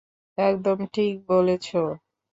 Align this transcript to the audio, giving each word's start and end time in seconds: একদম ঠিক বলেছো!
একদম 0.37 0.77
ঠিক 0.93 1.13
বলেছো! 1.29 1.81